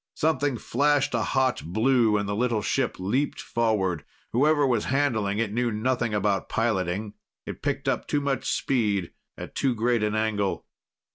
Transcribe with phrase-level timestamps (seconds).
[0.15, 4.03] Something flashed a hot blue, and the little ship leaped forward.
[4.31, 7.13] Whoever was handling it knew nothing about piloting.
[7.45, 10.65] It picked up too much speed at too great an angle.